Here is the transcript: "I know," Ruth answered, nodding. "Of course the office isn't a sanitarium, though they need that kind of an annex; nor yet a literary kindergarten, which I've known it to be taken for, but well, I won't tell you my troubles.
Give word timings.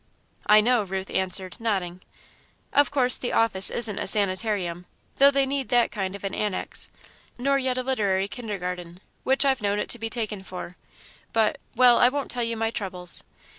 "I 0.47 0.61
know," 0.61 0.81
Ruth 0.81 1.11
answered, 1.11 1.57
nodding. 1.59 2.01
"Of 2.73 2.89
course 2.89 3.19
the 3.19 3.33
office 3.33 3.69
isn't 3.69 3.99
a 3.99 4.07
sanitarium, 4.07 4.87
though 5.17 5.29
they 5.29 5.45
need 5.45 5.69
that 5.69 5.91
kind 5.91 6.15
of 6.15 6.23
an 6.23 6.33
annex; 6.33 6.89
nor 7.37 7.59
yet 7.59 7.77
a 7.77 7.83
literary 7.83 8.27
kindergarten, 8.27 8.99
which 9.23 9.45
I've 9.45 9.61
known 9.61 9.77
it 9.77 9.89
to 9.89 9.99
be 9.99 10.09
taken 10.09 10.41
for, 10.41 10.75
but 11.33 11.59
well, 11.75 11.99
I 11.99 12.09
won't 12.09 12.31
tell 12.31 12.41
you 12.41 12.57
my 12.57 12.71
troubles. 12.71 13.23